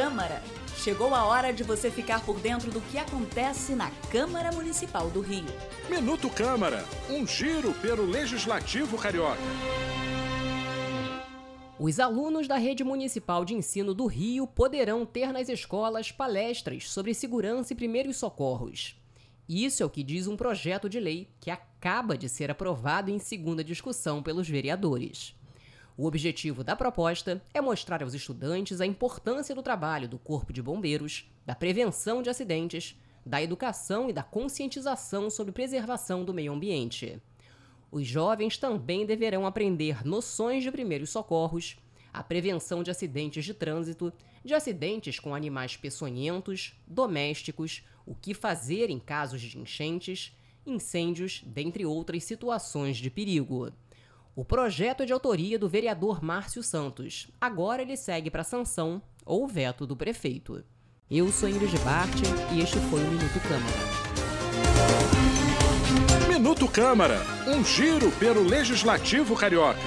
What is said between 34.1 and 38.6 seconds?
da conscientização sobre preservação do meio ambiente. Os jovens